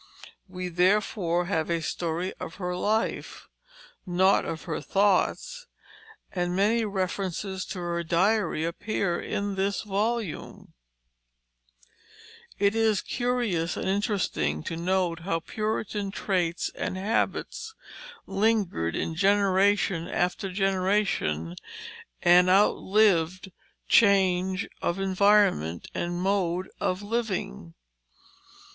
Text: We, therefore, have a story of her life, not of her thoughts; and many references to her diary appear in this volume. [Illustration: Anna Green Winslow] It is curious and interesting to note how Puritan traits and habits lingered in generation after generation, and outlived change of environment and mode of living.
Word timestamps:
We, 0.47 0.67
therefore, 0.69 1.45
have 1.45 1.69
a 1.69 1.79
story 1.79 2.33
of 2.39 2.55
her 2.55 2.75
life, 2.75 3.47
not 4.03 4.45
of 4.45 4.63
her 4.63 4.81
thoughts; 4.81 5.67
and 6.31 6.55
many 6.55 6.83
references 6.85 7.63
to 7.65 7.77
her 7.81 8.03
diary 8.03 8.65
appear 8.65 9.19
in 9.21 9.53
this 9.53 9.83
volume. 9.83 10.73
[Illustration: 12.57 12.57
Anna 12.59 12.71
Green 12.71 12.73
Winslow] 12.73 12.81
It 12.81 12.83
is 12.91 13.01
curious 13.03 13.77
and 13.77 13.87
interesting 13.87 14.63
to 14.63 14.75
note 14.75 15.19
how 15.19 15.39
Puritan 15.39 16.09
traits 16.09 16.71
and 16.73 16.97
habits 16.97 17.75
lingered 18.25 18.95
in 18.95 19.13
generation 19.13 20.07
after 20.07 20.51
generation, 20.51 21.55
and 22.23 22.49
outlived 22.49 23.51
change 23.87 24.67
of 24.81 24.97
environment 24.97 25.91
and 25.93 26.19
mode 26.19 26.69
of 26.79 27.03
living. 27.03 27.75